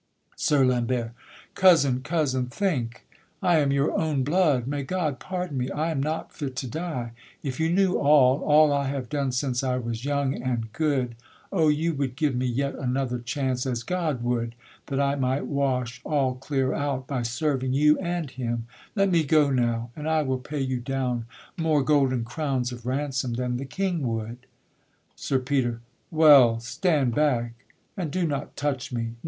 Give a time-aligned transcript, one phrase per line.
[0.35, 1.11] SIR LAMBERT.
[1.53, 2.01] Cousin!
[2.01, 2.47] cousin!
[2.47, 3.05] think!
[3.43, 5.69] I am your own blood; may God pardon me!
[5.69, 7.11] I am not fit to die;
[7.43, 11.13] if you knew all, All I have done since I was young and good.
[11.51, 11.67] O!
[11.67, 14.55] you would give me yet another chance, As God would,
[14.87, 18.65] that I might wash all clear out, By serving you and Him.
[18.95, 19.91] Let me go now!
[19.95, 21.27] And I will pay you down
[21.57, 24.47] more golden crowns Of ransom than the king would!
[25.15, 25.81] SIR PETER.
[26.09, 27.53] Well, stand back,
[27.95, 29.11] And do not touch me!